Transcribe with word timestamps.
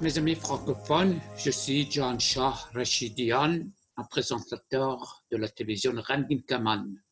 Mes 0.00 0.16
amis 0.16 0.36
francophones, 0.36 1.20
je 1.36 1.50
suis 1.50 1.90
John 1.90 2.20
Shah 2.20 2.54
Rashidian, 2.72 3.58
un 3.96 4.04
présentateur 4.04 5.24
de 5.32 5.36
la 5.36 5.48
télévision 5.48 5.92
Randin 5.96 6.38
Kaman. 6.46 7.02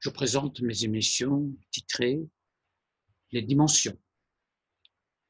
Je 0.00 0.10
présente 0.10 0.60
mes 0.60 0.84
émissions 0.84 1.50
titrées 1.70 2.20
Les 3.30 3.40
dimensions. 3.40 3.96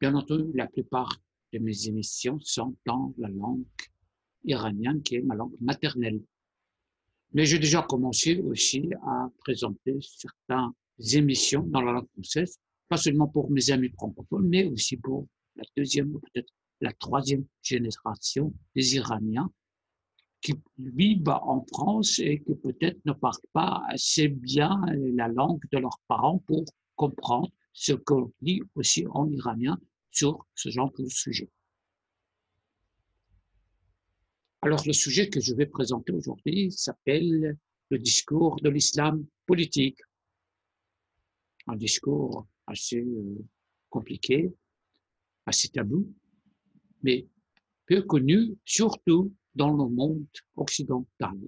Bien 0.01 0.17
entendu, 0.17 0.51
la 0.55 0.67
plupart 0.67 1.23
de 1.53 1.61
mes 1.61 1.87
émissions 1.87 2.41
sont 2.41 2.75
dans 2.85 3.15
la 3.17 3.29
langue 3.29 3.65
iranienne 4.43 5.05
qui 5.05 5.15
est 5.15 5.23
ma 5.23 5.37
langue 5.37 5.55
maternelle. 5.61 6.21
Mais 7.31 7.47
j'ai 7.47 7.61
déjà 7.61 7.83
commencé 7.83 8.39
aussi 8.39 8.91
à 9.07 9.29
présenter 9.39 10.01
certaines 10.01 10.73
émissions 11.15 11.63
dans 11.63 11.81
la 11.81 11.93
langue 11.93 12.09
française, 12.15 12.59
pas 12.89 12.97
seulement 12.97 13.29
pour 13.29 13.53
mes 13.53 13.71
amis 13.71 13.91
francophones, 13.91 14.49
mais 14.49 14.65
aussi 14.65 14.97
pour 14.97 15.29
la 15.63 15.69
deuxième 15.77 16.15
ou 16.15 16.21
peut-être 16.21 16.53
la 16.81 16.93
troisième 16.93 17.45
génération 17.63 18.53
des 18.75 18.97
Iraniens 18.97 19.51
qui 20.41 20.55
vivent 20.77 21.29
en 21.29 21.65
France 21.73 22.19
et 22.19 22.43
qui 22.43 22.55
peut-être 22.57 22.99
ne 23.05 23.13
parlent 23.13 23.49
pas 23.53 23.83
assez 23.89 24.29
bien 24.29 24.81
la 25.15 25.29
langue 25.29 25.63
de 25.71 25.79
leurs 25.79 26.01
parents 26.09 26.39
pour 26.39 26.65
comprendre 26.97 27.49
ce 27.73 27.93
qu'on 27.93 28.33
dit 28.41 28.61
aussi 28.75 29.07
en 29.11 29.31
iranien 29.31 29.79
sur 30.11 30.45
ce 30.55 30.69
genre 30.71 30.93
de 30.99 31.09
sujet. 31.09 31.49
Alors 34.63 34.83
le 34.87 34.93
sujet 34.93 35.29
que 35.29 35.41
je 35.41 35.55
vais 35.55 35.67
présenter 35.67 36.13
aujourd'hui 36.13 36.71
s'appelle 36.73 37.57
le 37.91 37.99
discours 37.99 38.57
de 38.61 38.69
l'islam 38.69 39.25
politique. 39.47 39.99
Un 41.67 41.77
discours 41.77 42.47
assez 42.67 43.01
euh, 43.01 43.45
compliqué, 45.43 45.47
assez 45.47 45.69
tabou, 45.69 46.15
mais 47.03 47.27
peu 47.87 48.03
connu, 48.03 48.57
surtout 48.65 49.35
dans 49.55 49.71
le 49.71 49.89
monde 49.89 50.27
occidental. 50.57 51.39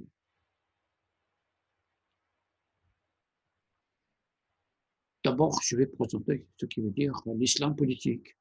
D'abord, 5.25 5.59
je 5.62 5.77
vais 5.77 5.86
présenter 5.86 6.47
ce 6.61 6.67
qui 6.67 6.83
veut 6.83 6.91
dire 6.91 7.14
l'islam 7.39 7.75
politique. 7.75 8.36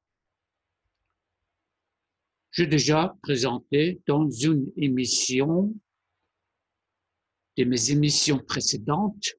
J'ai 2.50 2.66
déjà 2.66 3.16
présenté 3.22 4.02
dans 4.06 4.30
une 4.30 4.70
émission 4.76 5.74
de 7.56 7.64
mes 7.64 7.90
émissions 7.90 8.38
précédentes 8.38 9.38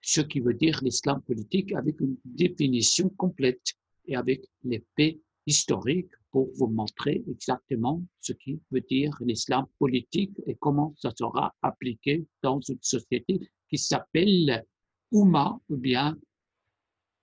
ce 0.00 0.22
qui 0.22 0.40
veut 0.40 0.54
dire 0.54 0.80
l'islam 0.82 1.20
politique 1.22 1.72
avec 1.74 2.00
une 2.00 2.16
définition 2.24 3.10
complète 3.10 3.74
et 4.08 4.16
avec 4.16 4.44
l'épée 4.64 5.20
historique 5.46 6.10
pour 6.30 6.50
vous 6.56 6.66
montrer 6.66 7.22
exactement 7.28 8.02
ce 8.20 8.32
qui 8.32 8.60
veut 8.70 8.82
dire 8.82 9.16
l'islam 9.20 9.66
politique 9.78 10.36
et 10.46 10.56
comment 10.56 10.94
ça 10.98 11.12
sera 11.16 11.54
appliqué 11.62 12.26
dans 12.42 12.60
une 12.60 12.82
société 12.82 13.50
qui 13.68 13.78
s'appelle 13.78 14.66
Ouma 15.10 15.58
ou 15.68 15.76
bien 15.76 16.18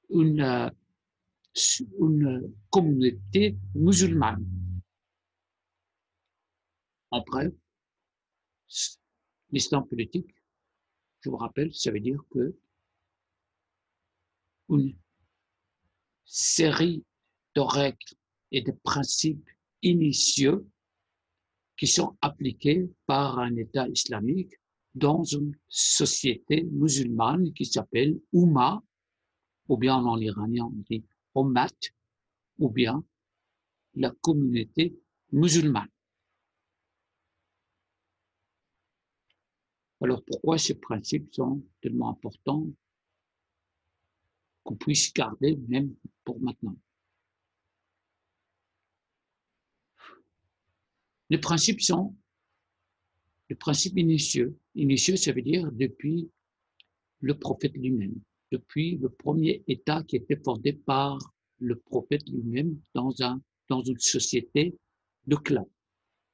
une, 0.09 0.71
une 1.99 2.53
communauté 2.69 3.57
musulmane. 3.75 4.45
En 7.11 7.21
bref, 7.21 7.53
l'islam 9.51 9.87
politique, 9.87 10.33
je 11.21 11.29
vous 11.29 11.37
rappelle, 11.37 11.73
ça 11.73 11.91
veut 11.91 11.99
dire 11.99 12.21
que 12.31 12.55
une 14.69 14.95
série 16.25 17.03
de 17.55 17.61
règles 17.61 17.97
et 18.51 18.61
de 18.61 18.71
principes 18.71 19.47
initiaux 19.81 20.67
qui 21.77 21.87
sont 21.87 22.17
appliqués 22.21 22.89
par 23.05 23.39
un 23.39 23.55
État 23.55 23.87
islamique 23.87 24.53
dans 24.93 25.23
une 25.23 25.53
société 25.67 26.63
musulmane 26.71 27.51
qui 27.53 27.65
s'appelle 27.65 28.19
Oumma, 28.31 28.81
ou 29.67 29.77
bien 29.77 29.95
en 29.95 30.17
iranien 30.17 30.65
on 30.65 30.83
dit 30.89 31.03
Ummat, 31.35 31.73
ou 32.59 32.69
bien 32.69 33.03
la 33.95 34.11
communauté 34.21 34.97
musulmane. 35.31 35.89
Alors 40.01 40.23
pourquoi 40.23 40.57
ces 40.57 40.75
principes 40.75 41.33
sont 41.33 41.63
tellement 41.81 42.09
importants 42.09 42.67
qu'on 44.65 44.75
puisse 44.75 45.13
garder 45.13 45.55
même 45.69 45.95
pour 46.25 46.41
maintenant 46.41 46.75
Les 51.29 51.39
principes 51.39 51.81
sont 51.81 52.15
les 53.49 53.55
principes 53.55 53.97
initiaux. 53.97 54.55
Initiaux, 54.75 55.15
ça 55.15 55.31
veut 55.31 55.41
dire 55.41 55.71
depuis 55.71 56.29
le 57.19 57.37
prophète 57.37 57.73
lui-même, 57.75 58.19
depuis 58.51 58.97
le 58.97 59.09
premier 59.09 59.63
État 59.67 60.03
qui 60.03 60.15
était 60.15 60.39
fondé 60.43 60.73
par 60.73 61.17
le 61.59 61.79
prophète 61.79 62.27
lui-même 62.27 62.79
dans, 62.93 63.13
un, 63.21 63.41
dans 63.69 63.81
une 63.81 63.99
société 63.99 64.75
de 65.27 65.35
clan, 65.35 65.69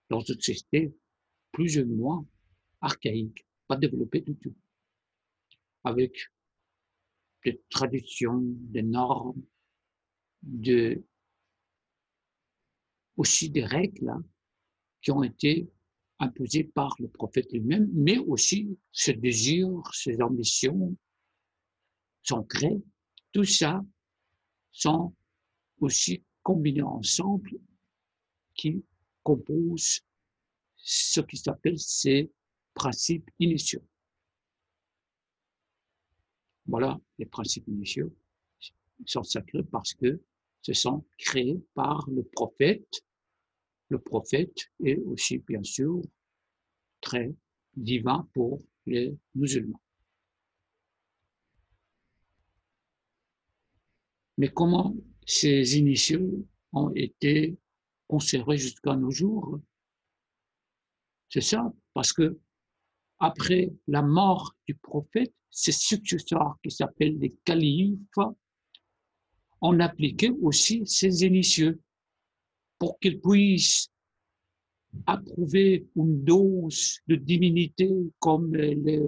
dans 0.09 0.21
une 0.21 0.39
société 0.39 0.93
plus 1.51 1.77
ou 1.79 1.85
moins 1.85 2.25
archaïque, 2.81 3.45
pas 3.67 3.77
développée 3.77 4.21
du 4.21 4.35
tout, 4.35 4.55
avec 5.83 6.17
des 7.43 7.61
traditions, 7.69 8.41
des 8.43 8.83
normes, 8.83 9.41
de, 10.43 11.03
aussi 13.17 13.49
des 13.49 13.65
règles 13.65 14.09
hein, 14.09 14.23
qui 15.01 15.11
ont 15.11 15.23
été 15.23 15.69
imposées 16.19 16.65
par 16.65 16.95
le 16.99 17.07
prophète 17.07 17.51
lui-même, 17.51 17.89
mais 17.93 18.17
aussi 18.19 18.77
ses 18.91 19.13
désirs, 19.13 19.81
ses 19.93 20.21
ambitions, 20.21 20.95
son 22.21 22.41
gré, 22.41 22.81
tout 23.31 23.43
ça 23.43 23.83
sont 24.71 25.13
aussi 25.79 26.23
combinés 26.43 26.83
ensemble 26.83 27.51
qui 28.53 28.83
composent 29.23 30.01
ce 30.75 31.21
qui 31.21 31.37
s'appelle 31.37 31.79
ces 31.79 32.31
principes 32.73 33.29
initiaux. 33.39 33.83
Voilà, 36.71 36.97
les 37.19 37.25
principes 37.25 37.67
initiaux. 37.67 38.15
Sont 39.05 39.23
sacrés 39.23 39.63
parce 39.63 39.93
que 39.93 40.21
ce 40.61 40.71
sont 40.71 41.03
créés 41.17 41.59
par 41.73 42.09
le 42.09 42.23
prophète. 42.23 43.03
Le 43.89 43.99
prophète 43.99 44.71
est 44.85 44.95
aussi, 44.99 45.39
bien 45.39 45.63
sûr, 45.63 46.01
très 47.01 47.35
divin 47.75 48.25
pour 48.33 48.61
les 48.85 49.13
musulmans. 49.35 49.81
Mais 54.37 54.47
comment 54.47 54.95
ces 55.25 55.77
initiaux 55.77 56.47
ont 56.71 56.91
été 56.95 57.57
conservés 58.07 58.57
jusqu'à 58.57 58.95
nos 58.95 59.11
jours? 59.11 59.59
C'est 61.27 61.41
ça, 61.41 61.73
parce 61.93 62.13
que 62.13 62.39
après 63.21 63.71
la 63.87 64.01
mort 64.01 64.55
du 64.67 64.73
prophète, 64.75 65.33
ses 65.51 65.71
successeurs 65.71 66.57
qui 66.63 66.71
s'appellent 66.71 67.19
les 67.19 67.35
califes 67.45 68.17
ont 69.61 69.79
appliqué 69.79 70.31
aussi 70.41 70.81
ces 70.87 71.23
initiaux 71.23 71.73
pour 72.79 72.97
qu'ils 72.99 73.21
puissent 73.21 73.89
approuver 75.05 75.87
une 75.95 76.23
dose 76.23 76.99
de 77.07 77.15
divinité 77.15 77.89
comme 78.19 78.55
les 78.55 79.01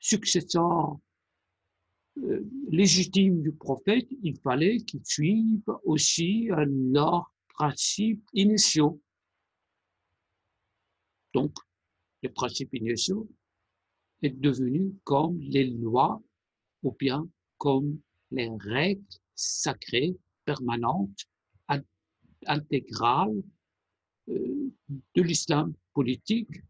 successeurs 0.00 0.98
euh, 2.18 2.44
légitimes 2.70 3.42
du 3.42 3.52
prophète, 3.52 4.08
il 4.22 4.36
fallait 4.40 4.78
qu'ils 4.78 5.04
suivent 5.04 5.72
aussi 5.84 6.48
leurs 6.66 7.32
principes 7.48 8.24
initiaux. 8.32 9.00
Donc, 11.32 11.54
les 12.22 12.28
principes 12.30 12.74
initiaux 12.74 13.28
est 14.22 14.30
devenu 14.40 14.94
comme 15.04 15.38
les 15.40 15.64
lois 15.70 16.22
ou 16.82 16.92
bien 16.98 17.28
comme 17.58 17.98
les 18.30 18.50
règles 18.58 19.04
sacrées 19.34 20.16
permanentes 20.44 21.26
intégrale 22.46 23.42
euh, 24.28 24.70
de 25.14 25.22
l'islam 25.22 25.72
politique 25.92 26.62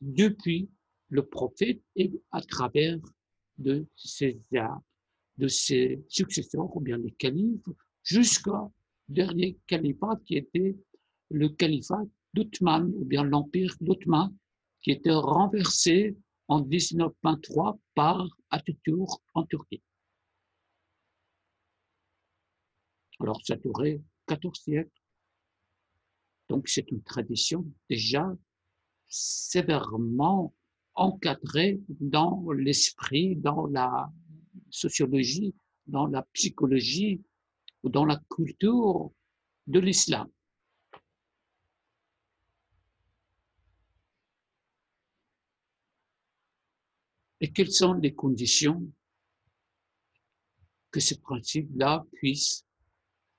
depuis 0.00 0.68
le 1.08 1.24
prophète 1.24 1.80
et 1.96 2.10
à 2.30 2.40
travers 2.40 2.98
de 3.58 3.86
ses, 3.96 4.40
de 5.38 5.48
ses 5.48 6.02
successeurs, 6.08 6.74
ou 6.76 6.80
bien 6.80 6.98
les 6.98 7.12
califes, 7.12 7.68
jusqu'au 8.02 8.72
dernier 9.08 9.58
califat 9.66 10.18
qui 10.24 10.36
était 10.36 10.76
le 11.30 11.48
califat 11.50 12.02
d'Othman, 12.34 12.90
ou 12.96 13.04
bien 13.04 13.24
l'empire 13.24 13.76
d'Othman, 13.80 14.34
qui 14.80 14.90
était 14.90 15.12
renversé 15.12 16.16
en 16.48 16.64
1923 16.64 17.78
par 17.94 18.26
Atatürk 18.50 19.10
en 19.34 19.44
Turquie. 19.44 19.82
Alors 23.20 23.40
ça 23.44 23.56
durait 23.56 24.02
14 24.26 24.60
siècles. 24.60 24.90
Donc 26.48 26.68
c'est 26.68 26.90
une 26.90 27.02
tradition 27.02 27.64
déjà 27.88 28.36
sévèrement 29.08 30.54
encadrée 30.94 31.80
dans 31.88 32.50
l'esprit, 32.50 33.36
dans 33.36 33.66
la 33.66 34.12
sociologie, 34.70 35.54
dans 35.86 36.06
la 36.06 36.22
psychologie 36.32 37.22
ou 37.82 37.88
dans 37.88 38.04
la 38.04 38.20
culture 38.28 39.10
de 39.66 39.80
l'islam. 39.80 40.28
Et 47.42 47.50
quelles 47.50 47.72
sont 47.72 47.94
les 47.94 48.14
conditions 48.14 48.88
que 50.92 51.00
ce 51.00 51.16
principe-là 51.16 52.06
puisse 52.12 52.64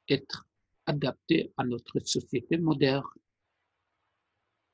être 0.10 0.46
adapté 0.86 1.54
à 1.56 1.64
notre 1.64 2.00
société 2.00 2.58
moderne, 2.58 3.08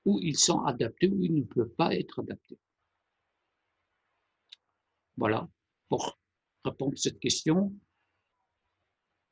où 0.05 0.19
ils 0.19 0.37
sont 0.37 0.63
adaptés, 0.63 1.07
ou 1.07 1.23
ils 1.23 1.35
ne 1.35 1.43
peuvent 1.43 1.75
pas 1.75 1.93
être 1.93 2.21
adaptés. 2.21 2.57
Voilà, 5.15 5.47
pour 5.89 6.17
répondre 6.65 6.93
à 6.93 6.97
cette 6.97 7.19
question. 7.19 7.71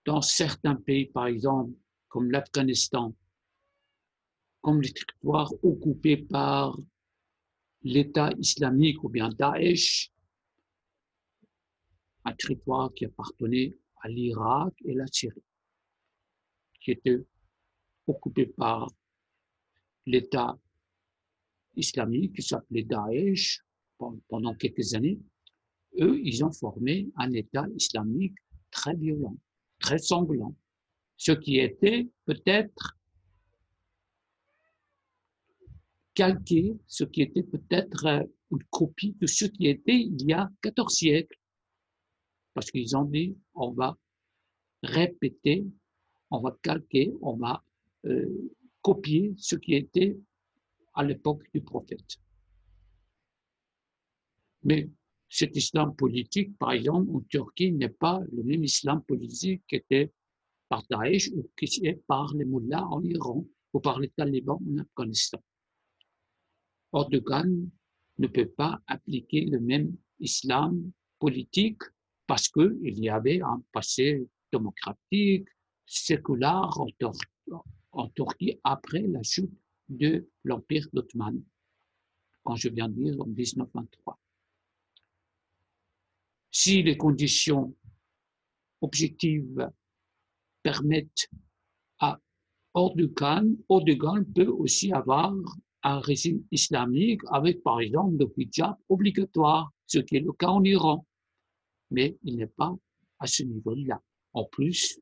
Dans 0.05 0.21
certains 0.21 0.75
pays, 0.75 1.07
par 1.07 1.25
exemple, 1.25 1.73
comme 2.07 2.29
l'Afghanistan, 2.29 3.15
comme 4.61 4.79
les 4.79 4.93
territoires 4.93 5.51
occupés 5.63 6.17
par 6.17 6.77
l'État 7.87 8.31
islamique 8.37 9.01
ou 9.03 9.09
bien 9.09 9.29
Daesh, 9.29 10.11
un 12.25 12.33
territoire 12.33 12.93
qui 12.93 13.05
appartenait 13.05 13.75
à 14.01 14.09
l'Irak 14.09 14.73
et 14.83 14.93
la 14.93 15.07
Syrie, 15.07 15.43
qui 16.81 16.91
était 16.91 17.19
occupé 18.05 18.47
par 18.47 18.89
l'État 20.05 20.59
islamique 21.75 22.35
qui 22.35 22.41
s'appelait 22.41 22.83
Daesh 22.83 23.63
pendant 24.27 24.53
quelques 24.55 24.93
années. 24.93 25.19
Eux, 25.99 26.19
ils 26.21 26.43
ont 26.43 26.51
formé 26.51 27.07
un 27.15 27.31
État 27.31 27.65
islamique 27.75 28.35
très 28.69 28.95
violent, 28.95 29.37
très 29.79 29.97
sanglant, 29.97 30.53
ce 31.15 31.31
qui 31.31 31.59
était 31.59 32.07
peut-être 32.25 32.96
calqué 36.17 36.75
ce 36.87 37.03
qui 37.03 37.21
était 37.21 37.43
peut-être 37.43 38.05
euh, 38.07 38.23
une 38.51 38.63
copie 38.71 39.15
de 39.21 39.27
ce 39.27 39.45
qui 39.45 39.67
était 39.67 39.99
il 39.99 40.19
y 40.27 40.33
a 40.33 40.49
14 40.63 40.91
siècles. 40.91 41.37
Parce 42.55 42.71
qu'ils 42.71 42.97
ont 42.97 43.05
dit, 43.05 43.37
on 43.53 43.69
va 43.71 43.95
répéter, 44.81 45.63
on 46.31 46.39
va 46.39 46.57
calquer, 46.63 47.13
on 47.21 47.35
va 47.35 47.63
euh, 48.07 48.51
copier 48.81 49.35
ce 49.37 49.55
qui 49.57 49.75
était 49.75 50.17
à 50.95 51.03
l'époque 51.03 51.43
du 51.53 51.61
prophète. 51.61 52.17
Mais 54.63 54.89
cet 55.29 55.55
islam 55.55 55.95
politique, 55.95 56.57
par 56.57 56.71
exemple, 56.71 57.11
en 57.15 57.21
Turquie, 57.29 57.71
n'est 57.71 57.89
pas 57.89 58.19
le 58.31 58.41
même 58.41 58.63
islam 58.63 59.03
politique 59.03 59.61
qui 59.67 59.75
était 59.75 60.11
par 60.67 60.81
Daesh 60.89 61.29
ou 61.35 61.47
qui 61.55 61.65
est 61.85 62.01
par 62.07 62.33
les 62.33 62.45
mullahs 62.45 62.87
en 62.87 63.03
Iran 63.03 63.45
ou 63.71 63.79
par 63.79 63.99
les 63.99 64.09
talibans 64.09 64.59
en 64.67 64.79
Afghanistan. 64.79 65.39
Erdogan 66.93 67.69
ne 68.17 68.27
peut 68.27 68.47
pas 68.49 68.81
appliquer 68.87 69.45
le 69.45 69.59
même 69.59 69.95
islam 70.19 70.91
politique 71.19 71.81
parce 72.25 72.49
qu'il 72.49 72.99
y 72.99 73.09
avait 73.09 73.41
un 73.41 73.61
passé 73.71 74.27
démocratique, 74.51 75.47
séculaire 75.85 76.71
en, 77.91 78.09
Turquie 78.09 78.59
après 78.63 79.01
la 79.01 79.23
chute 79.23 79.51
de 79.89 80.27
l'Empire 80.43 80.87
ottoman, 80.93 81.41
quand 82.43 82.55
je 82.55 82.69
viens 82.69 82.89
de 82.89 82.95
dire 82.95 83.21
en 83.21 83.25
1923. 83.25 84.19
Si 86.51 86.83
les 86.83 86.97
conditions 86.97 87.75
objectives 88.81 89.69
permettent 90.61 91.29
à 91.99 92.19
Erdogan, 92.75 93.55
Erdogan 93.69 94.25
peut 94.33 94.47
aussi 94.47 94.91
avoir 94.91 95.33
un 95.87 95.99
régime 95.99 96.43
islamique 96.51 97.21
avec, 97.31 97.63
par 97.63 97.79
exemple, 97.79 98.17
le 98.19 98.27
hijab 98.37 98.75
obligatoire, 98.89 99.71
ce 99.85 99.99
qui 99.99 100.17
est 100.17 100.19
le 100.19 100.33
cas 100.33 100.49
en 100.49 100.63
Iran. 100.63 101.05
Mais 101.91 102.17
il 102.23 102.35
n'est 102.35 102.53
pas 102.61 102.75
à 103.19 103.27
ce 103.27 103.43
niveau-là. 103.43 104.01
En 104.33 104.43
plus, 104.43 104.99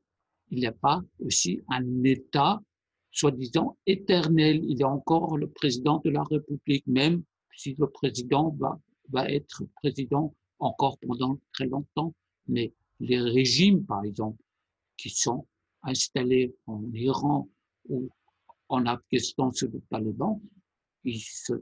il 0.50 0.60
n'y 0.60 0.66
a 0.66 0.72
pas 0.72 1.02
aussi 1.18 1.60
un 1.68 2.04
État 2.04 2.62
soi-disant 3.10 3.76
éternel. 3.86 4.64
Il 4.64 4.82
a 4.84 4.88
encore 4.88 5.36
le 5.36 5.48
président 5.50 6.00
de 6.04 6.10
la 6.10 6.22
République, 6.22 6.86
même 6.86 7.24
si 7.56 7.74
le 7.76 7.88
président 7.88 8.54
va, 8.60 8.78
va 9.10 9.28
être 9.28 9.64
président 9.82 10.34
encore 10.60 10.98
pendant 10.98 11.36
très 11.52 11.66
longtemps. 11.66 12.14
Mais 12.46 12.72
les 13.00 13.20
régimes, 13.20 13.84
par 13.84 14.04
exemple, 14.04 14.40
qui 14.96 15.10
sont 15.10 15.46
installés 15.82 16.54
en 16.66 16.80
Iran 16.92 17.48
ou 17.88 18.08
en 18.68 18.86
Afghanistan 18.86 19.50
sous 19.52 19.68
le 19.68 19.80
Taliban, 19.90 20.40
ils 21.06 21.20
se 21.20 21.54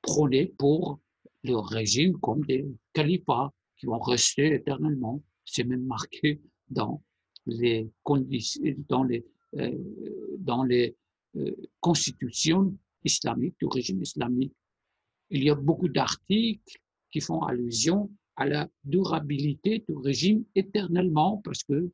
prenaient 0.00 0.52
pour 0.58 0.98
le 1.44 1.56
régime 1.56 2.18
comme 2.18 2.44
des 2.44 2.66
califats 2.92 3.52
qui 3.76 3.86
vont 3.86 4.00
rester 4.00 4.54
éternellement. 4.54 5.22
C'est 5.44 5.64
même 5.64 5.84
marqué 5.84 6.40
dans 6.68 7.02
les 7.46 7.88
dans 8.88 9.02
les, 9.04 9.26
euh, 9.56 9.78
dans 10.38 10.62
les 10.62 10.96
euh, 11.36 11.54
constitutions 11.80 12.76
islamiques, 13.04 13.56
du 13.58 13.66
régime 13.66 14.00
islamique. 14.02 14.54
Il 15.30 15.42
y 15.44 15.50
a 15.50 15.54
beaucoup 15.54 15.88
d'articles 15.88 16.78
qui 17.10 17.20
font 17.20 17.40
allusion 17.42 18.10
à 18.36 18.46
la 18.46 18.68
durabilité 18.84 19.84
du 19.88 19.96
régime 19.96 20.44
éternellement 20.54 21.38
parce 21.44 21.64
que 21.64 21.90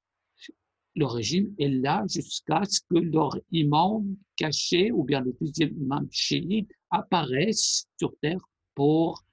le 0.99 1.07
régime 1.07 1.55
est 1.59 1.69
là 1.69 2.05
jusqu'à 2.09 2.65
ce 2.65 2.81
que 2.81 2.99
leur 2.99 3.39
imam 3.53 4.17
caché 4.35 4.91
ou 4.91 5.05
bien 5.05 5.21
le 5.21 5.33
deuxième 5.41 5.73
imam 5.81 6.09
chiite 6.11 6.71
apparaisse 6.91 7.87
sur 7.99 8.17
terre 8.21 8.41
pour, 8.75 9.25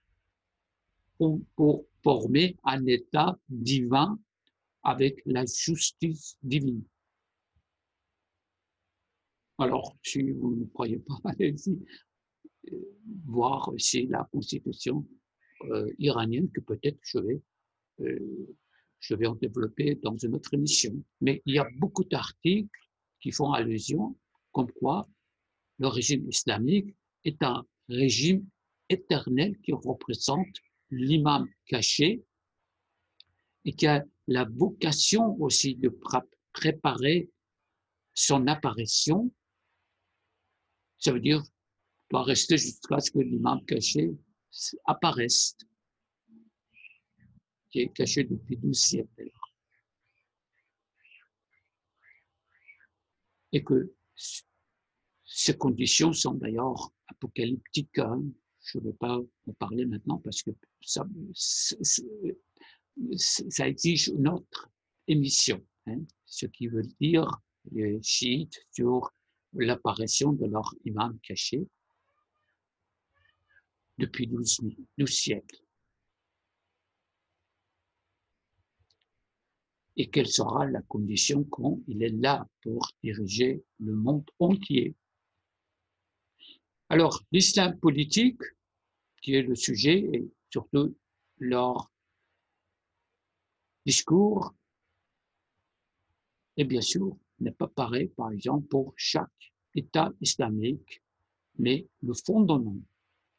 pour, 1.18 1.86
former 2.04 2.56
un 2.64 2.86
état 2.86 3.36
divin 3.50 4.20
avec 4.84 5.24
la 5.26 5.44
justice 5.44 6.38
divine. 6.44 6.84
Alors, 9.58 9.98
si 10.04 10.22
vous 10.22 10.56
ne 10.56 10.66
croyez 10.66 11.00
pas, 11.00 11.16
allez-y 11.24 11.80
euh, 12.72 12.78
voir 13.26 13.70
aussi 13.70 14.06
la 14.06 14.30
constitution 14.32 15.04
euh, 15.72 15.92
iranienne 15.98 16.52
que 16.52 16.62
peut-être 16.62 17.00
je 17.02 17.18
vais 17.18 17.42
euh, 18.02 18.56
je 19.08 19.14
vais 19.14 19.28
en 19.28 19.36
développer 19.36 19.96
dans 19.96 20.18
une 20.18 20.34
autre 20.36 20.54
émission. 20.54 20.92
Mais 21.22 21.42
il 21.46 21.56
y 21.56 21.60
a 21.60 21.68
beaucoup 21.78 22.04
d'articles 22.04 22.80
qui 23.20 23.32
font 23.32 23.52
allusion 23.52 24.18
comme 24.52 24.72
quoi 24.72 25.08
le 25.78 25.88
régime 25.88 26.28
islamique 26.30 26.96
est 27.24 27.42
un 27.44 27.66
régime 27.90 28.48
éternel 28.90 29.60
qui 29.62 29.74
représente 29.74 30.58
l'imam 30.90 31.48
caché 31.68 32.24
et 33.66 33.74
qui 33.74 33.88
a 33.88 34.04
la 34.28 34.46
vocation 34.46 35.36
aussi 35.40 35.76
de 35.76 35.96
préparer 36.54 37.30
son 38.14 38.48
apparition. 38.48 39.32
Ça 40.98 41.12
veut 41.12 41.20
dire, 41.20 41.44
doit 42.10 42.24
rester 42.24 42.58
jusqu'à 42.58 43.00
ce 43.00 43.12
que 43.12 43.20
l'imam 43.20 43.64
caché 43.66 44.12
apparaisse 44.86 45.58
qui 47.76 47.82
est 47.82 47.94
caché 47.94 48.24
depuis 48.24 48.56
12 48.56 48.80
siècles. 48.80 49.32
Et 53.52 53.62
que 53.62 53.94
ces 55.26 55.58
conditions 55.58 56.14
sont 56.14 56.36
d'ailleurs 56.36 56.94
apocalyptiques. 57.08 58.00
Hein. 58.00 58.24
Je 58.64 58.78
ne 58.80 58.86
vais 58.86 58.94
pas 58.94 59.18
en 59.18 59.54
parler 59.60 59.86
maintenant 59.86 60.20
parce 60.20 60.42
que 60.42 60.52
ça, 60.80 61.06
exige 63.68 64.08
une 64.08 64.30
autre 64.30 64.70
émission. 65.10 65.62
Hein. 65.88 66.00
Ce 66.26 66.46
qui 66.46 66.68
veut 66.68 66.88
dire 67.02 67.28
les 67.74 68.02
chiites 68.02 68.66
sur 68.72 69.12
l'apparition 69.52 70.32
de 70.32 70.46
leur 70.46 70.74
imam 70.86 71.20
caché 71.20 71.68
depuis 73.98 74.28
12, 74.28 74.62
12 74.98 75.10
siècles. 75.10 75.65
Et 79.98 80.10
quelle 80.10 80.28
sera 80.28 80.66
la 80.66 80.82
condition 80.82 81.44
quand 81.46 81.80
il 81.88 82.04
est 82.04 82.10
là 82.10 82.48
pour 82.62 82.92
diriger 83.04 83.64
le 83.80 83.96
monde 83.96 84.30
entier? 84.40 84.96
Alors, 86.90 87.24
l'islam 87.32 87.78
politique, 87.80 88.42
qui 89.22 89.34
est 89.36 89.42
le 89.42 89.56
sujet, 89.56 90.10
et 90.14 90.30
surtout 90.52 90.96
leur 91.40 91.92
discours, 93.86 94.54
Et 96.58 96.64
bien 96.64 96.82
sûr, 96.82 97.18
n'est 97.40 97.52
pas 97.52 97.68
pareil, 97.68 98.08
par 98.10 98.32
exemple, 98.32 98.68
pour 98.68 98.94
chaque 98.96 99.54
État 99.74 100.12
islamique, 100.22 101.02
mais 101.58 101.88
le 102.02 102.14
fondement 102.14 102.78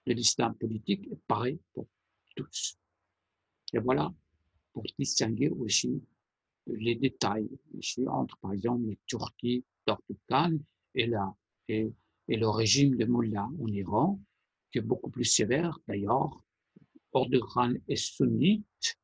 de 0.07 0.13
l'islam 0.13 0.55
politique 0.55 1.07
est 1.11 1.21
pareil 1.27 1.59
pour 1.73 1.87
tous. 2.35 2.77
Et 3.73 3.79
voilà, 3.79 4.13
pour 4.73 4.85
distinguer 4.99 5.49
aussi 5.49 6.03
les 6.67 6.95
détails 6.95 7.49
ici 7.79 8.07
entre, 8.09 8.37
par 8.39 8.53
exemple, 8.53 8.87
la 8.87 8.95
Turquie 9.07 9.65
d'Erdogan 9.87 10.59
et, 10.95 11.07
la, 11.07 11.35
et, 11.69 11.93
et 12.29 12.37
le 12.37 12.49
régime 12.49 12.97
de 12.97 13.05
Mullah 13.05 13.49
en 13.61 13.67
Iran, 13.69 14.21
qui 14.71 14.79
est 14.79 14.83
beaucoup 14.83 15.11
plus 15.11 15.25
sévère 15.25 15.79
d'ailleurs. 15.87 16.43
Erdogan 17.15 17.79
est 17.89 17.97
sunnite 17.97 18.99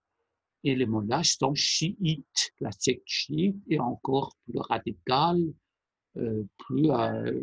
et 0.65 0.75
les 0.75 0.87
Mullahs 0.87 1.37
sont 1.39 1.55
chiites. 1.55 2.53
La 2.61 2.71
secte 2.73 3.03
chiite 3.07 3.57
est 3.69 3.79
encore 3.79 4.37
plus 4.45 4.59
radicale, 4.59 5.43
euh, 6.17 6.45
plus 6.59 6.91
euh, 6.91 7.41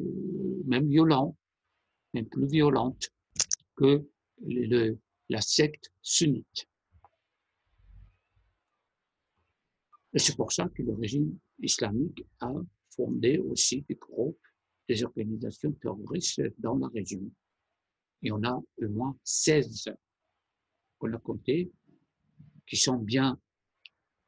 même 0.65 0.88
violente, 0.88 1.35
même 2.13 2.27
plus 2.27 2.47
violente 2.47 3.09
que 3.75 4.07
le, 4.45 4.97
la 5.29 5.41
secte 5.41 5.91
sunnite. 6.01 6.67
Et 10.13 10.20
c'est 10.20 10.36
pour 10.36 10.51
ça 10.51 10.68
que 10.70 10.82
le 10.82 10.94
régime 10.94 11.38
islamique 11.60 12.25
a 12.39 12.51
fondé 12.96 13.38
aussi 13.38 13.82
des 13.84 13.96
groupes, 13.96 14.39
des 14.88 15.04
organisations 15.04 15.72
terroristes 15.74 16.42
dans 16.58 16.78
la 16.78 16.88
région. 16.88 17.22
Et 18.24 18.32
on 18.32 18.44
a 18.44 18.56
au 18.56 18.88
moins 18.89 19.16
16 19.24 19.89
qu'on 20.98 21.13
a 21.13 21.18
compté, 21.20 21.72
qui 22.66 22.75
sont 22.75 22.98
bien 22.98 23.39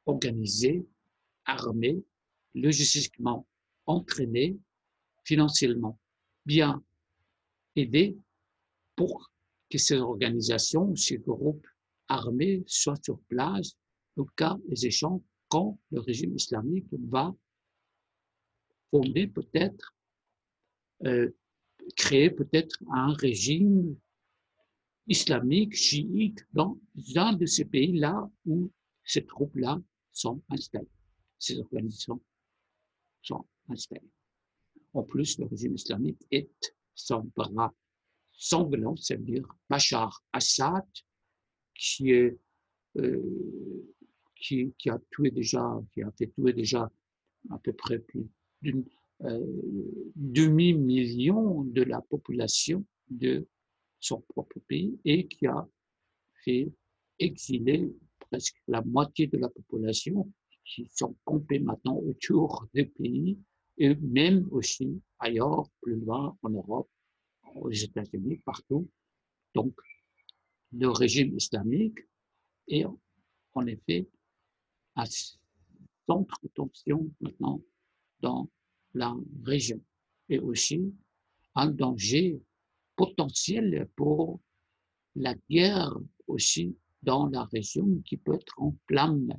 organisés, 0.05 0.85
armés, 1.45 2.03
logistiquement 2.53 3.47
entraînés, 3.85 4.57
financièrement 5.23 5.99
bien 6.45 6.83
aidés 7.75 8.17
pour 8.95 9.31
que 9.69 9.77
ces 9.77 9.97
organisations, 9.97 10.95
ces 10.95 11.17
groupes 11.17 11.67
armés 12.07 12.63
soient 12.67 12.99
sur 13.03 13.19
place 13.21 13.75
au 14.15 14.25
cas 14.25 14.57
échéant 14.69 15.23
quand 15.51 15.77
le 15.91 15.99
régime 15.99 16.33
islamique 16.33 16.87
va 16.91 17.35
fonder 18.89 19.27
peut-être, 19.27 19.95
euh, 21.05 21.29
créer 21.97 22.29
peut-être 22.29 22.81
un 22.93 23.13
régime 23.13 23.97
islamique, 25.07 25.75
chiite, 25.75 26.47
dans 26.53 26.79
un 27.15 27.33
de 27.33 27.45
ces 27.45 27.65
pays-là 27.65 28.31
où 28.45 28.71
ces 29.03 29.25
troupes-là 29.25 29.81
sont 30.13 30.41
installées, 30.49 30.87
ces 31.37 31.59
organisations 31.59 32.21
sont 33.21 33.45
installées. 33.67 34.09
En 34.93 35.03
plus, 35.03 35.37
le 35.37 35.47
régime 35.47 35.75
islamique 35.75 36.25
est 36.31 36.73
son 36.95 37.29
bras 37.35 37.73
sanglant, 38.31 38.95
c'est-à-dire 38.95 39.45
Bachar 39.69 40.23
Assad, 40.31 40.87
qui 41.75 42.11
est 42.11 42.37
euh, 42.97 43.93
qui, 44.41 44.73
a 44.89 44.99
tué 45.11 45.31
déjà, 45.31 45.79
qui 45.93 46.01
a 46.01 46.11
fait 46.11 46.27
tuer 46.27 46.53
déjà 46.53 46.91
à 47.49 47.57
peu 47.59 47.73
près 47.73 47.99
plus 47.99 48.27
d'un 48.61 48.83
euh, 49.23 49.45
demi-million 50.15 51.63
de 51.63 51.83
la 51.83 52.01
population 52.01 52.83
de 53.09 53.47
son 53.99 54.21
propre 54.21 54.59
pays 54.67 54.99
et 55.05 55.27
qui 55.27 55.45
a 55.47 55.67
fait 56.43 56.71
exiler 57.19 57.93
presque 58.19 58.57
la 58.67 58.81
moitié 58.81 59.27
de 59.27 59.37
la 59.37 59.49
population 59.49 60.31
qui 60.65 60.87
sont 60.93 61.15
campés 61.23 61.59
maintenant 61.59 61.97
autour 61.97 62.67
des 62.73 62.85
pays 62.85 63.37
et 63.77 63.95
même 63.95 64.47
aussi 64.51 65.01
ailleurs, 65.19 65.67
plus 65.81 65.95
loin 65.95 66.37
en 66.41 66.49
Europe, 66.49 66.89
aux 67.55 67.71
États-Unis, 67.71 68.37
partout. 68.45 68.87
Donc, 69.53 69.73
le 70.71 70.87
régime 70.89 71.35
islamique 71.35 71.99
est 72.67 72.85
en 73.53 73.65
effet 73.65 74.07
un 74.95 75.05
centre 75.05 76.35
de 76.43 76.49
tension 76.49 77.09
maintenant 77.21 77.61
dans 78.19 78.49
la 78.93 79.15
région 79.43 79.81
et 80.29 80.39
aussi 80.39 80.93
un 81.55 81.69
danger 81.69 82.41
potentiel 82.95 83.89
pour 83.95 84.39
la 85.15 85.35
guerre 85.49 85.93
aussi 86.27 86.75
dans 87.01 87.27
la 87.27 87.45
région 87.45 88.01
qui 88.05 88.17
peut 88.17 88.35
être 88.35 88.53
en 88.57 88.75
flamme, 88.87 89.33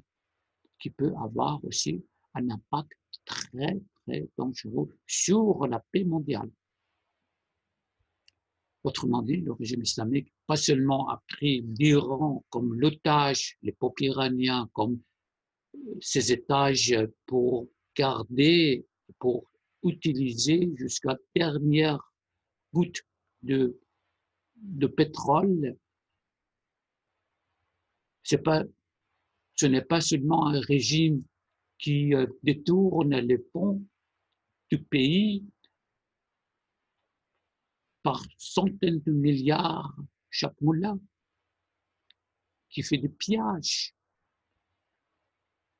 qui 0.80 0.90
peut 0.90 1.12
avoir 1.22 1.64
aussi 1.64 2.04
un 2.34 2.50
impact 2.50 2.98
très, 3.24 3.80
très 4.04 4.28
dangereux 4.36 4.88
sur 5.06 5.66
la 5.66 5.80
paix 5.92 6.04
mondiale. 6.04 6.50
Autrement 8.84 9.22
dit, 9.22 9.36
le 9.36 9.52
régime 9.52 9.82
islamique, 9.82 10.32
pas 10.46 10.56
seulement 10.56 11.08
a 11.08 11.22
pris 11.28 11.62
l'Iran 11.78 12.44
comme 12.50 12.74
l'otage, 12.74 13.56
les 13.62 13.72
peuples 13.72 14.04
iraniens 14.04 14.68
comme 14.72 15.00
ces 16.00 16.32
étages 16.32 16.96
pour 17.26 17.68
garder, 17.96 18.86
pour 19.18 19.46
utiliser 19.82 20.70
jusqu'à 20.76 21.16
dernière 21.34 22.12
goutte 22.72 23.02
de, 23.42 23.78
de 24.56 24.86
pétrole. 24.86 25.76
C'est 28.22 28.42
pas, 28.42 28.64
ce 29.54 29.66
n'est 29.66 29.82
pas 29.82 30.00
seulement 30.00 30.46
un 30.46 30.60
régime 30.60 31.24
qui 31.78 32.14
euh, 32.14 32.26
détourne 32.42 33.16
les 33.16 33.38
fonds 33.52 33.82
du 34.70 34.78
pays 34.82 35.44
par 38.02 38.22
centaines 38.38 39.00
de 39.00 39.12
milliards 39.12 39.96
chaque 40.30 40.60
mois, 40.60 40.98
qui 42.70 42.82
fait 42.82 42.98
des 42.98 43.08
pillages 43.08 43.94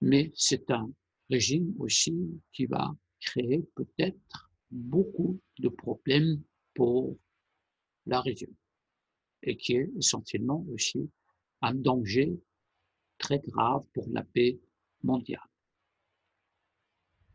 mais 0.02 0.32
c'est 0.35 0.68
un 0.73 0.92
régime 1.30 1.75
aussi 1.78 2.12
qui 2.52 2.66
va 2.66 2.92
créer 3.21 3.62
peut-être 3.76 4.50
beaucoup 4.68 5.40
de 5.61 5.68
problèmes 5.68 6.42
pour 6.75 7.16
la 8.06 8.21
région 8.21 8.50
et 9.44 9.56
qui 9.56 9.75
est 9.75 9.88
essentiellement 9.97 10.66
aussi 10.73 11.09
un 11.61 11.75
danger 11.75 12.37
très 13.16 13.38
grave 13.38 13.85
pour 13.94 14.09
la 14.11 14.25
paix 14.25 14.59
mondiale. 15.04 15.49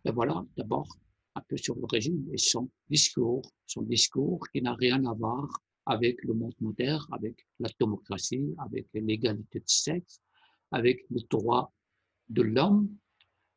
Et 0.04 0.12
voilà 0.12 0.46
d'abord 0.58 0.90
un 1.36 1.42
peu 1.48 1.56
sur 1.56 1.76
le 1.76 1.86
régime 1.86 2.28
et 2.34 2.38
son 2.38 2.70
discours, 2.90 3.50
son 3.66 3.84
discours 3.84 4.46
qui 4.50 4.62
n'a 4.62 4.74
rien 4.74 5.06
à 5.06 5.14
voir 5.14 5.48
avec 5.86 6.22
le 6.24 6.34
monde 6.34 6.56
moderne, 6.60 7.06
avec 7.14 7.48
la 7.60 7.70
démocratie, 7.80 8.54
avec 8.58 8.88
l'égalité 8.94 9.60
de 9.60 9.70
sexe, 9.70 10.20
avec 10.72 11.06
le 11.10 11.22
droit 11.30 11.74
de 12.30 12.42
l'homme 12.42 12.96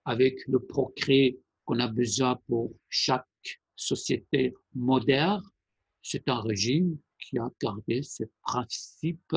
avec 0.04 0.46
le 0.46 0.58
progrès 0.58 1.38
qu'on 1.64 1.78
a 1.80 1.88
besoin 1.88 2.36
pour 2.46 2.72
chaque 2.88 3.26
société 3.76 4.54
moderne. 4.74 5.42
C'est 6.02 6.28
un 6.28 6.40
régime 6.40 6.98
qui 7.18 7.38
a 7.38 7.50
gardé 7.60 8.02
ses 8.02 8.26
principes 8.42 9.36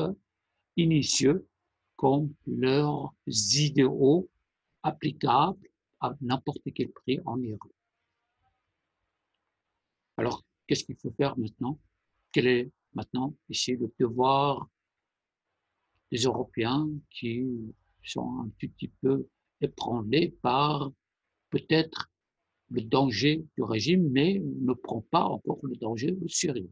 initiaux 0.76 1.46
comme 1.96 2.34
leurs 2.46 3.14
idéaux 3.28 4.28
applicables 4.82 5.68
à 6.00 6.14
n'importe 6.20 6.62
quel 6.74 6.90
prix 6.90 7.20
en 7.24 7.40
Iran. 7.40 7.70
Alors, 10.16 10.44
qu'est-ce 10.66 10.84
qu'il 10.84 10.96
faut 10.96 11.12
faire 11.12 11.36
maintenant? 11.38 11.78
Quel 12.32 12.46
est 12.46 12.70
maintenant 12.94 13.34
ici 13.48 13.76
le 13.76 13.92
devoir 13.98 14.68
des 16.10 16.18
Européens 16.18 16.88
qui 17.10 17.44
sont 18.04 18.40
un 18.40 18.48
petit 18.58 18.88
peu 19.00 19.26
ébranlés 19.60 20.36
par 20.42 20.92
peut-être 21.50 22.10
le 22.70 22.82
danger 22.82 23.44
du 23.56 23.62
régime, 23.62 24.08
mais 24.10 24.40
ne 24.40 24.72
prend 24.72 25.02
pas 25.10 25.24
encore 25.24 25.60
le 25.62 25.76
danger 25.76 26.16
au 26.22 26.28
sérieux. 26.28 26.70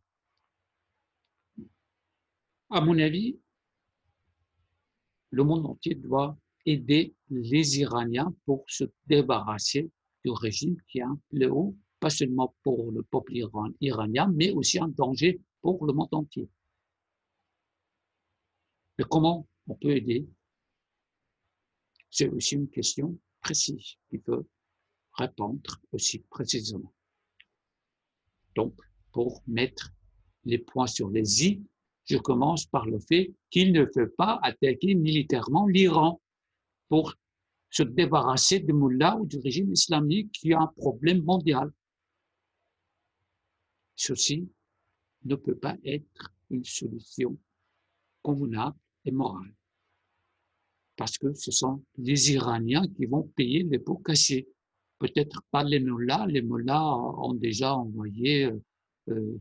À 2.70 2.80
mon 2.80 2.98
avis, 2.98 3.38
le 5.30 5.44
monde 5.44 5.66
entier 5.66 5.94
doit 5.94 6.36
aider 6.66 7.14
les 7.28 7.80
Iraniens 7.80 8.34
pour 8.44 8.64
se 8.68 8.84
débarrasser 9.06 9.90
du 10.24 10.30
régime 10.30 10.76
qui 10.88 10.98
est 10.98 11.02
un 11.02 11.18
fléau, 11.28 11.76
pas 12.00 12.10
seulement 12.10 12.54
pour 12.62 12.90
le 12.92 13.02
peuple 13.02 13.34
iranien, 13.80 14.32
mais 14.34 14.52
aussi 14.52 14.78
un 14.78 14.88
danger 14.88 15.40
pour 15.60 15.84
le 15.86 15.92
monde 15.92 16.12
entier. 16.12 16.48
Mais 18.98 19.04
comment 19.08 19.46
on 19.66 19.74
peut 19.74 19.96
aider 19.96 20.26
c'est 22.12 22.28
aussi 22.28 22.54
une 22.54 22.68
question 22.68 23.18
précise 23.40 23.96
qu'il 24.08 24.20
faut 24.20 24.46
répondre 25.14 25.80
aussi 25.90 26.20
précisément. 26.20 26.92
Donc, 28.54 28.74
pour 29.12 29.42
mettre 29.46 29.92
les 30.44 30.58
points 30.58 30.86
sur 30.86 31.08
les 31.08 31.46
i, 31.46 31.62
je 32.04 32.18
commence 32.18 32.66
par 32.66 32.84
le 32.86 32.98
fait 33.00 33.32
qu'il 33.50 33.72
ne 33.72 33.86
veut 33.96 34.10
pas 34.10 34.38
attaquer 34.42 34.94
militairement 34.94 35.66
l'Iran 35.66 36.20
pour 36.88 37.14
se 37.70 37.82
débarrasser 37.82 38.60
du 38.60 38.74
mullah 38.74 39.16
ou 39.16 39.24
du 39.24 39.38
régime 39.38 39.72
islamique 39.72 40.32
qui 40.32 40.52
a 40.52 40.60
un 40.60 40.66
problème 40.66 41.22
mondial. 41.22 41.72
Ceci 43.96 44.50
ne 45.24 45.34
peut 45.34 45.56
pas 45.56 45.76
être 45.84 46.30
une 46.50 46.64
solution 46.64 47.38
convenable 48.22 48.76
et 49.06 49.12
morale. 49.12 49.54
Parce 50.96 51.18
que 51.18 51.32
ce 51.34 51.50
sont 51.50 51.82
les 51.96 52.32
Iraniens 52.32 52.86
qui 52.96 53.06
vont 53.06 53.22
payer 53.34 53.62
les 53.62 53.78
pots 53.78 53.96
cassés. 53.96 54.48
Peut-être 54.98 55.42
pas 55.50 55.64
les 55.64 55.80
mullahs. 55.80 56.26
Les 56.26 56.42
mullahs 56.42 56.96
ont 57.18 57.34
déjà 57.34 57.74
envoyé 57.74 58.44
euh, 58.44 58.60
euh, 59.08 59.38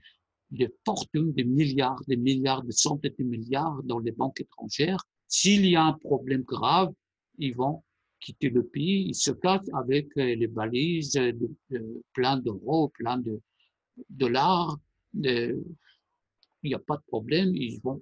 des 0.50 0.70
fortunes, 0.86 1.34
des 1.34 1.44
milliards, 1.44 2.02
des 2.08 2.18
milliards, 2.18 2.64
des 2.64 2.72
centaines 2.72 3.14
de 3.18 3.24
milliards 3.24 3.82
dans 3.84 4.00
les 4.00 4.12
banques 4.12 4.42
étrangères. 4.42 5.04
S'il 5.28 5.66
y 5.66 5.76
a 5.76 5.84
un 5.84 5.94
problème 5.94 6.44
grave, 6.44 6.94
ils 7.38 7.56
vont 7.56 7.84
quitter 8.20 8.50
le 8.50 8.64
pays, 8.64 9.08
ils 9.10 9.16
se 9.16 9.32
cachent 9.32 9.70
avec 9.74 10.08
euh, 10.18 10.36
les 10.36 10.48
valises 10.48 11.14
de, 11.14 11.50
plein 12.14 12.38
d'euros, 12.38 12.90
plein 12.90 13.18
de 13.18 13.40
dollars. 14.10 14.78
il 15.14 15.64
n'y 16.64 16.74
a 16.74 16.80
pas 16.80 16.98
de 16.98 17.04
problème, 17.08 17.56
ils 17.56 17.80
vont, 17.82 18.02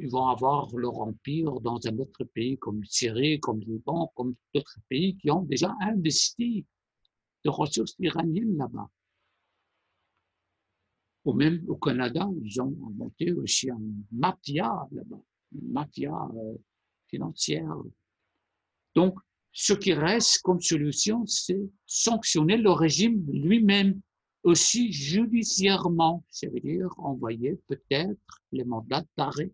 ils 0.00 0.08
vont 0.10 0.26
avoir 0.26 0.74
leur 0.76 0.98
empire 0.98 1.60
dans 1.60 1.78
un 1.86 1.98
autre 1.98 2.24
pays 2.24 2.58
comme 2.58 2.84
Syrie, 2.84 3.40
comme 3.40 3.60
Liban, 3.60 4.12
comme 4.14 4.34
d'autres 4.54 4.78
pays 4.88 5.16
qui 5.16 5.30
ont 5.30 5.42
déjà 5.42 5.74
investi 5.80 6.64
de 7.44 7.50
ressources 7.50 7.96
iraniennes 7.98 8.56
là-bas 8.56 8.88
ou 11.26 11.32
même 11.32 11.62
au 11.68 11.76
Canada, 11.76 12.26
ils 12.42 12.62
ont 12.62 12.70
monté 12.94 13.32
aussi 13.32 13.68
un 13.68 13.80
mafia 14.12 14.86
là-bas, 14.92 15.20
une 15.52 15.72
mafia 15.72 16.12
euh, 16.36 16.54
financière. 17.08 17.76
Donc, 18.94 19.18
ce 19.52 19.72
qui 19.72 19.92
reste 19.92 20.40
comme 20.42 20.60
solution, 20.60 21.26
c'est 21.26 21.60
sanctionner 21.84 22.56
le 22.56 22.70
régime 22.70 23.26
lui-même, 23.28 24.00
aussi 24.46 24.92
judiciairement, 24.92 26.24
ça 26.30 26.48
veut 26.48 26.60
dire 26.60 26.88
envoyer 26.98 27.58
peut-être 27.66 28.40
les 28.52 28.62
mandats 28.62 29.04
d'arrêt 29.16 29.50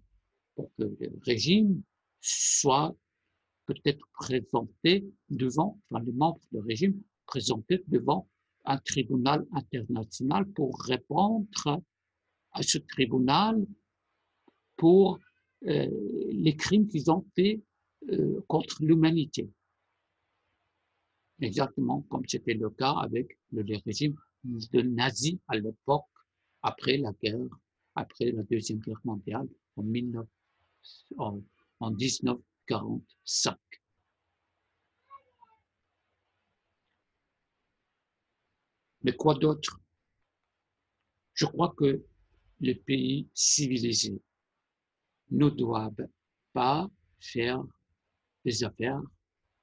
pour 0.55 0.71
que 0.77 0.83
le 0.83 1.11
régime 1.23 1.83
soit 2.21 2.95
peut-être 3.65 4.07
présenté 4.13 5.11
devant, 5.31 5.81
enfin 5.89 6.05
les 6.05 6.13
membres 6.13 6.43
du 6.53 6.59
régime 6.59 7.01
présentés 7.25 7.83
devant 7.87 8.29
un 8.67 8.77
tribunal 8.77 9.47
international 9.53 10.47
pour 10.53 10.79
répondre 10.83 11.81
à 12.53 12.63
ce 12.63 12.77
tribunal 12.77 13.67
pour 14.77 15.19
euh, 15.69 15.89
les 16.31 16.55
crimes 16.55 16.87
qu'ils 16.87 17.11
ont 17.11 17.25
faits 17.35 17.63
euh, 18.11 18.43
contre 18.47 18.77
l'humanité. 18.85 19.49
Exactement 21.41 22.03
comme 22.11 22.25
c'était 22.29 22.53
le 22.53 22.69
cas 22.69 22.93
avec 22.93 23.39
le, 23.53 23.65
régime 23.87 24.17
de 24.45 24.83
nazis 24.83 25.39
à 25.49 25.57
l'époque, 25.57 26.07
après 26.63 26.97
la 26.97 27.13
guerre, 27.13 27.49
après 27.95 28.33
la 28.33 28.43
Deuxième 28.45 28.79
Guerre 28.79 29.01
mondiale, 29.05 29.49
en, 29.77 29.83
19, 29.83 30.27
en 31.81 31.91
1945. 31.91 33.59
Mais 39.03 39.17
quoi 39.17 39.35
d'autre? 39.35 39.81
Je 41.35 41.47
crois 41.47 41.75
que 41.77 42.05
les 42.61 42.77
pays 42.77 43.29
civilisés 43.35 44.23
ne 45.31 45.49
doivent 45.49 46.09
pas 46.53 46.89
faire 47.19 47.65
des 48.45 48.63
affaires, 48.63 49.03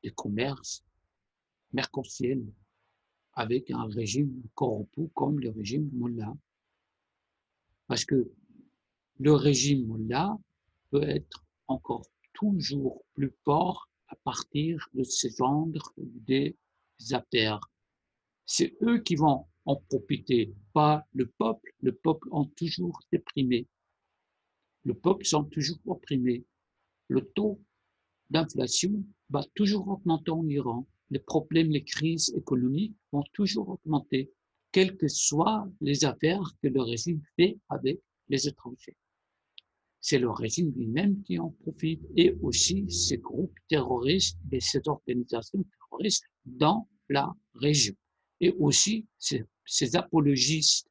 des 0.03 0.11
commerces 0.11 0.83
mercantiels 1.71 2.45
avec 3.39 3.71
un 3.71 3.85
régime 3.87 4.43
corrompu 4.55 5.09
comme 5.15 5.39
le 5.39 5.49
régime 5.49 5.89
Mullah. 5.93 6.33
Parce 7.87 8.05
que 8.05 8.31
le 9.19 9.33
régime 9.33 9.87
Mullah 9.87 10.37
peut 10.91 11.03
être 11.03 11.45
encore 11.67 12.05
toujours 12.33 13.03
plus 13.13 13.31
fort 13.45 13.89
à 14.07 14.15
partir 14.23 14.87
de 14.93 15.03
ce 15.03 15.27
genre 15.29 15.67
des 15.97 16.55
affaires 17.11 17.61
c'est 18.51 18.75
eux 18.81 18.97
qui 18.97 19.15
vont 19.15 19.45
en 19.65 19.75
profiter, 19.75 20.51
pas 20.73 21.05
le 21.13 21.27
peuple. 21.27 21.71
Le 21.81 21.93
peuple 21.93 22.27
ont 22.31 22.45
toujours 22.45 22.99
déprimé. 23.11 23.67
Le 24.83 24.95
peuple 24.95 25.23
sont 25.23 25.43
toujours 25.43 25.77
opprimés. 25.85 26.43
Le 27.09 27.21
taux 27.21 27.61
d'inflation 28.31 29.05
va 29.29 29.43
toujours 29.53 29.87
augmenter 29.87 30.31
en 30.31 30.47
Iran. 30.47 30.87
Les 31.11 31.19
problèmes, 31.19 31.71
les 31.71 31.83
crises 31.83 32.33
économiques 32.35 32.95
vont 33.11 33.23
toujours 33.33 33.69
augmenter, 33.69 34.31
quelles 34.71 34.97
que 34.97 35.07
soient 35.07 35.67
les 35.81 36.05
affaires 36.05 36.43
que 36.61 36.67
le 36.67 36.81
régime 36.81 37.21
fait 37.35 37.57
avec 37.69 37.99
les 38.27 38.47
étrangers. 38.47 38.95
C'est 40.01 40.19
le 40.19 40.29
régime 40.29 40.71
lui-même 40.75 41.21
qui 41.23 41.39
en 41.39 41.49
profite 41.49 42.01
et 42.15 42.35
aussi 42.41 42.89
ces 42.89 43.17
groupes 43.17 43.57
terroristes 43.67 44.37
et 44.51 44.59
ces 44.59 44.81
organisations 44.85 45.63
terroristes 45.63 46.23
dans 46.45 46.87
la 47.09 47.33
région 47.55 47.95
et 48.39 48.51
aussi 48.59 49.05
ces, 49.17 49.95
apologistes, 49.95 50.87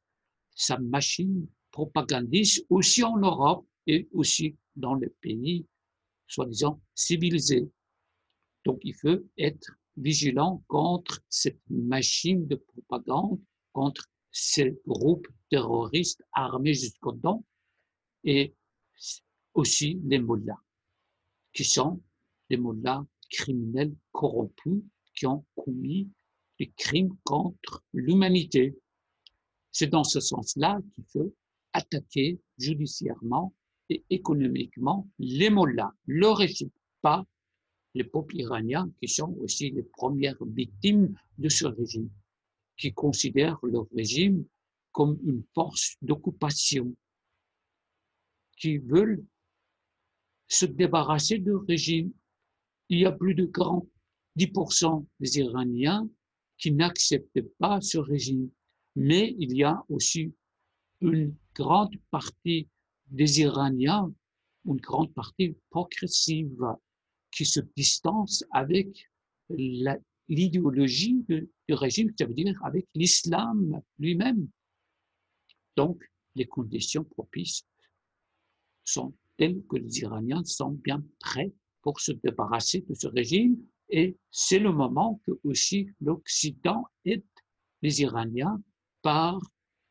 sa 0.55 0.77
machine 0.77 1.47
propagandiste 1.71 2.65
aussi 2.69 3.03
en 3.03 3.17
Europe 3.17 3.65
et 3.87 4.07
aussi 4.13 4.55
dans 4.75 4.95
les 4.95 5.09
pays 5.21 5.65
soi-disant 6.27 6.79
civilisés. 6.93 7.67
Donc 8.65 8.79
il 8.83 8.93
faut 8.93 9.17
être 9.37 9.71
vigilant 9.99 10.63
contre 10.67 11.21
cette 11.29 11.59
machine 11.69 12.47
de 12.47 12.55
propagande, 12.55 13.39
contre 13.73 14.09
ces 14.31 14.79
groupes 14.87 15.27
terroristes 15.49 16.23
armés 16.33 16.73
jusqu'aux 16.73 17.11
dents 17.11 17.43
et 18.23 18.55
aussi 19.53 19.99
les 20.05 20.19
mollahs, 20.19 20.61
qui 21.53 21.63
sont 21.63 22.01
les 22.49 22.57
mollahs 22.57 23.05
criminels 23.29 23.95
corrompus 24.11 24.83
qui 25.15 25.25
ont 25.25 25.45
commis 25.55 26.09
des 26.59 26.71
crimes 26.77 27.15
contre 27.23 27.83
l'humanité. 27.93 28.77
C'est 29.71 29.87
dans 29.87 30.03
ce 30.03 30.19
sens-là 30.19 30.79
qu'il 30.93 31.05
faut 31.11 31.33
attaquer 31.73 32.39
judiciairement 32.57 33.53
et 33.89 34.03
économiquement 34.09 35.07
les 35.19 35.49
mollahs, 35.49 35.93
le 36.05 36.29
régime, 36.29 36.71
pas 37.01 37.25
les 37.93 38.03
peuples 38.03 38.37
iraniens 38.37 38.91
qui 38.99 39.07
sont 39.07 39.33
aussi 39.39 39.71
les 39.71 39.83
premières 39.83 40.43
victimes 40.45 41.15
de 41.37 41.49
ce 41.49 41.65
régime, 41.65 42.09
qui 42.77 42.93
considèrent 42.93 43.59
le 43.63 43.79
régime 43.95 44.45
comme 44.91 45.19
une 45.23 45.43
force 45.53 45.95
d'occupation, 46.01 46.95
qui 48.57 48.77
veulent 48.77 49.23
se 50.47 50.65
débarrasser 50.65 51.37
du 51.39 51.53
régime. 51.53 52.11
Il 52.89 52.99
y 52.99 53.05
a 53.05 53.11
plus 53.11 53.35
de 53.35 53.45
10% 54.37 55.05
des 55.19 55.37
Iraniens 55.39 56.09
qui 56.57 56.71
n'acceptent 56.71 57.41
pas 57.57 57.79
ce 57.81 57.97
régime. 57.97 58.49
Mais 58.95 59.35
il 59.39 59.55
y 59.55 59.63
a 59.63 59.83
aussi 59.89 60.33
une 61.01 61.35
grande 61.55 61.95
partie 62.11 62.67
des 63.07 63.41
Iraniens, 63.41 64.11
une 64.65 64.77
grande 64.77 65.13
partie 65.13 65.55
progressive, 65.69 66.75
qui 67.31 67.45
se 67.45 67.59
distance 67.75 68.43
avec 68.51 69.09
l'idéologie 70.27 71.23
du 71.27 71.73
régime, 71.73 72.11
ça 72.17 72.25
veut 72.25 72.33
dire 72.33 72.59
avec 72.63 72.87
l'islam 72.93 73.81
lui-même. 73.97 74.47
Donc, 75.75 76.03
les 76.35 76.45
conditions 76.45 77.03
propices 77.03 77.63
sont 78.83 79.13
telles 79.37 79.63
que 79.67 79.77
les 79.77 79.99
Iraniens 79.99 80.43
sont 80.43 80.71
bien 80.71 81.03
prêts 81.19 81.53
pour 81.81 81.99
se 81.99 82.11
débarrasser 82.11 82.81
de 82.81 82.93
ce 82.93 83.07
régime 83.07 83.57
et 83.89 84.17
c'est 84.29 84.59
le 84.59 84.71
moment 84.71 85.19
que 85.25 85.31
aussi 85.43 85.89
l'Occident 85.99 86.85
aide 87.05 87.23
les 87.81 88.01
Iraniens 88.01 88.61
par 89.01 89.39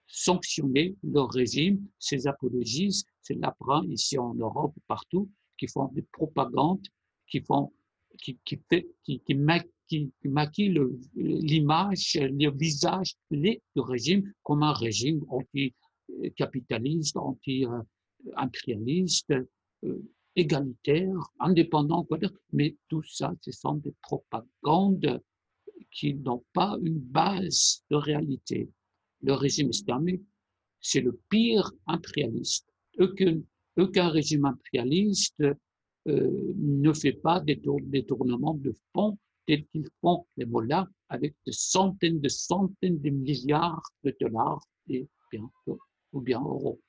sanctionner 0.06 0.96
leur 1.02 1.30
régime, 1.30 1.84
ces 1.98 2.26
apologistes, 2.26 3.08
c'est 3.20 3.34
l'apprend 3.34 3.82
ici 3.84 4.18
en 4.18 4.34
Europe, 4.34 4.74
partout, 4.86 5.30
qui 5.58 5.66
font 5.66 5.88
des 5.92 6.02
propagandes, 6.02 6.86
qui 7.28 7.40
font, 7.40 7.72
qui, 8.18 8.38
qui, 8.44 8.60
qui, 9.04 9.20
qui, 9.20 9.34
maquillent 9.34 10.12
l'image, 11.14 12.18
le 12.20 12.50
visage 12.50 13.14
du 13.30 13.60
régime 13.76 14.32
comme 14.42 14.62
un 14.62 14.72
régime 14.72 15.24
anti-capitaliste, 15.28 17.16
anti-impérialiste, 17.16 19.32
euh, 19.84 20.02
égalitaire, 20.36 21.18
indépendant, 21.40 22.06
mais 22.52 22.76
tout 22.88 23.02
ça, 23.02 23.34
ce 23.40 23.50
sont 23.50 23.74
des 23.74 23.94
propagandes 24.02 25.20
qui 25.90 26.14
n'ont 26.14 26.44
pas 26.52 26.76
une 26.82 26.98
base 26.98 27.82
de 27.90 27.96
réalité. 27.96 28.70
Le 29.22 29.32
régime 29.32 29.70
islamique, 29.70 30.22
c'est 30.80 31.00
le 31.00 31.18
pire 31.28 31.70
impérialiste. 31.86 32.68
Aucun, 32.98 33.40
aucun 33.76 34.08
régime 34.08 34.44
impérialiste 34.44 35.42
euh, 36.08 36.52
ne 36.56 36.92
fait 36.92 37.12
pas 37.12 37.40
des 37.40 37.60
détournement 37.82 38.54
de 38.54 38.74
fonds 38.92 39.18
tels 39.46 39.66
qu'ils 39.66 39.88
font 40.00 40.26
les 40.36 40.46
mollahs 40.46 40.88
avec 41.08 41.34
des 41.44 41.52
centaines 41.52 42.20
de 42.20 42.28
centaines 42.28 43.00
de 43.00 43.10
milliards 43.10 43.82
de 44.04 44.14
dollars 44.20 44.62
et 44.88 45.06
bien, 45.30 45.50
ou 46.12 46.20
bien 46.20 46.40
euros. 46.40 46.80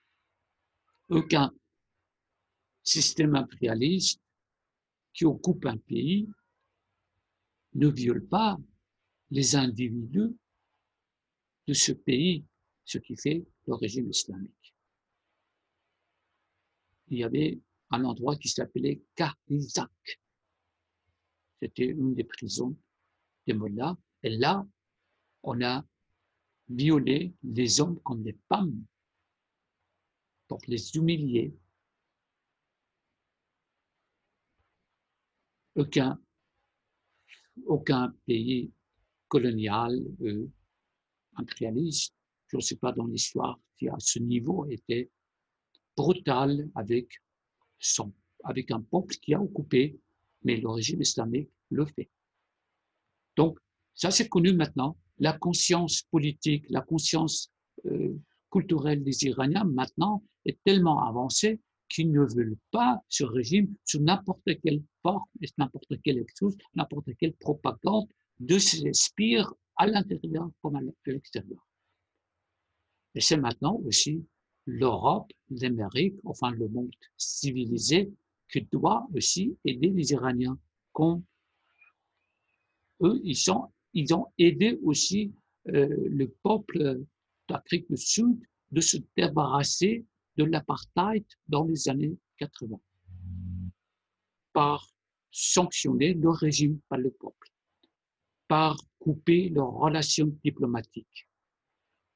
Aucun 1.10 1.52
système 2.84 3.36
impérialiste 3.36 4.22
qui 5.14 5.26
occupe 5.26 5.66
un 5.66 5.78
pays 5.78 6.30
ne 7.74 7.88
viole 7.88 8.26
pas 8.26 8.58
les 9.32 9.56
individus 9.56 10.36
de 11.68 11.74
ce 11.74 11.92
pays, 11.92 12.46
ce 12.86 12.98
qui 12.98 13.16
fait 13.16 13.46
le 13.68 13.74
régime 13.76 14.10
islamique. 14.10 14.74
Il 17.10 17.20
y 17.20 17.24
avait 17.24 17.60
un 17.92 18.04
endroit 18.04 18.36
qui 18.36 18.50
s'appelait 18.50 19.02
Karizak. 19.16 20.20
C'était 21.62 21.86
une 21.86 22.16
des 22.16 22.24
prisons 22.24 22.76
des 23.48 23.54
mollahs. 23.54 23.98
Et 24.24 24.30
là, 24.30 24.66
on 25.44 25.62
a 25.62 25.84
violé 26.70 27.34
les 27.44 27.82
hommes 27.82 28.00
comme 28.02 28.24
des 28.24 28.38
femmes 28.48 28.86
pour 30.48 30.60
les 30.68 30.96
humilier. 30.96 31.54
Aucun, 35.76 36.20
aucun 37.66 38.14
pays 38.26 38.72
colonial, 39.28 39.98
euh, 40.22 40.50
impérialiste, 41.36 42.14
je 42.48 42.58
ne 42.58 42.62
sais 42.62 42.76
pas 42.76 42.92
dans 42.92 43.06
l'histoire, 43.06 43.60
qui 43.78 43.88
à 43.88 43.96
ce 44.00 44.20
niveau 44.20 44.66
était 44.70 45.10
brutal 45.96 46.70
avec, 46.76 47.22
avec 48.44 48.72
un 48.72 48.82
peuple 48.82 49.16
qui 49.16 49.34
a 49.34 49.42
occupé, 49.42 50.00
mais 50.44 50.58
le 50.58 50.70
régime 50.70 51.02
islamique 51.02 51.50
le 51.70 51.86
fait. 51.86 52.10
Donc, 53.36 53.60
ça 53.94 54.12
c'est 54.12 54.30
connu 54.30 54.54
maintenant. 54.54 54.98
La 55.18 55.34
conscience 55.38 56.04
politique, 56.04 56.66
la 56.70 56.82
conscience 56.82 57.52
euh, 57.86 58.16
culturelle 58.52 59.04
des 59.04 59.26
Iraniens 59.26 59.66
maintenant 59.66 60.24
est 60.46 60.58
tellement 60.64 61.04
avancée 61.04 61.60
qu'ils 61.90 62.12
ne 62.12 62.22
veulent 62.22 62.58
pas 62.72 63.02
ce 63.10 63.24
régime 63.24 63.74
sous 63.84 64.00
n'importe 64.00 64.50
quelle 64.64 64.82
forme, 65.02 65.24
n'importe 65.58 66.02
quelle 66.04 66.20
excuse, 66.20 66.56
n'importe 66.76 67.10
quelle 67.20 67.34
propagande 67.34 68.08
de 68.40 68.58
s'inspire 68.58 69.54
à 69.76 69.88
l'intérieur 69.88 70.50
comme 70.62 70.76
à 70.76 70.82
l'extérieur. 71.06 71.66
Et 73.16 73.22
c'est 73.22 73.38
maintenant 73.38 73.76
aussi 73.86 74.24
l'Europe, 74.70 75.32
l'Amérique, 75.50 76.16
enfin 76.24 76.52
le 76.52 76.68
monde 76.68 76.92
civilisé, 77.18 78.12
qui 78.52 78.62
doit 78.72 79.08
aussi 79.14 79.58
aider 79.66 79.90
les 79.90 80.12
Iraniens. 80.12 80.58
Comme 80.94 81.24
eux, 83.02 83.22
ils 83.24 84.14
ont 84.14 84.26
aidé 84.38 84.80
aussi 84.84 85.32
euh, 85.70 85.88
le 86.10 86.28
peuple 86.44 87.02
d'Afrique 87.48 87.90
du 87.90 87.98
Sud 87.98 88.40
de 88.72 88.82
se 88.82 88.98
débarrasser 89.16 90.06
de 90.38 90.44
l'apartheid 90.44 91.26
dans 91.48 91.66
les 91.66 91.90
années 91.90 92.18
80 92.38 92.80
par 94.54 94.88
sanctionner 95.32 96.14
le 96.14 96.30
régime 96.30 96.80
par 96.90 96.98
le 96.98 97.12
peuple 97.12 97.50
par 98.50 98.76
couper 98.98 99.50
leurs 99.50 99.72
relations 99.72 100.36
diplomatiques, 100.44 101.28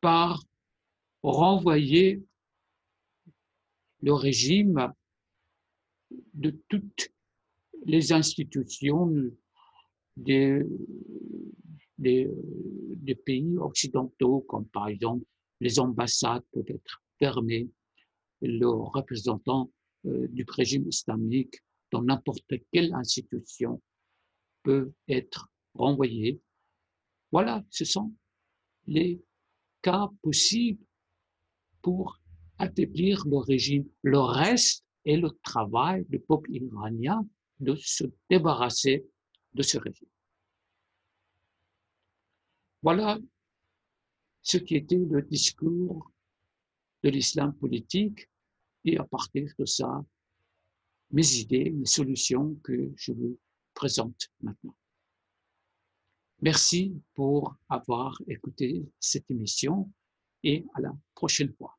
par 0.01 0.43
renvoyer 1.21 2.21
le 4.03 4.13
régime 4.13 4.93
de 6.33 6.51
toutes 6.67 7.09
les 7.85 8.11
institutions 8.11 9.09
des, 10.17 10.61
pays 13.25 13.57
occidentaux, 13.57 14.41
comme 14.41 14.67
par 14.67 14.89
exemple 14.89 15.23
les 15.61 15.79
ambassades 15.79 16.43
peuvent 16.51 16.69
être 16.69 17.01
fermées, 17.17 17.69
le 18.41 18.67
représentant 18.67 19.71
euh, 20.05 20.27
du 20.27 20.45
régime 20.49 20.85
islamique 20.89 21.55
dans 21.91 22.01
n'importe 22.01 22.53
quelle 22.73 22.93
institution 22.93 23.81
peut 24.63 24.91
être 25.07 25.49
renvoyés. 25.75 26.41
Voilà, 27.31 27.63
ce 27.69 27.85
sont 27.85 28.11
les 28.85 29.21
cas 29.81 30.09
possibles 30.21 30.83
pour 31.81 32.19
affaiblir 32.63 33.26
le 33.28 33.38
régime. 33.38 33.88
Le 34.02 34.19
reste 34.19 34.86
est 35.06 35.17
le 35.17 35.30
travail 35.43 36.06
du 36.10 36.19
peuple 36.19 36.52
iranien 36.52 37.28
de 37.60 37.76
se 37.76 38.06
débarrasser 38.30 39.06
de 39.54 39.62
ce 39.62 39.78
régime. 39.78 40.08
Voilà 42.82 43.17
ce 44.41 44.58
qui 44.58 44.76
était 44.76 44.97
le 44.97 45.21
discours 45.21 46.12
de 47.04 47.10
l'islam 47.10 47.54
politique 47.56 48.30
et 48.86 48.97
à 48.97 49.06
partir 49.06 49.49
de 49.58 49.65
ça, 49.65 50.06
mes 51.12 51.36
idées, 51.36 51.71
mes 51.71 51.86
solutions 51.86 52.56
que 52.63 52.91
je 52.95 53.12
vous 53.13 53.39
présente 53.73 54.30
maintenant. 54.41 54.76
Merci 56.41 56.93
pour 57.13 57.56
avoir 57.69 58.21
écouté 58.28 58.84
cette 58.99 59.32
émission 59.32 59.89
et 60.43 60.65
à 60.73 60.82
la 60.82 60.93
prochaine 61.15 61.54
fois. 61.54 61.78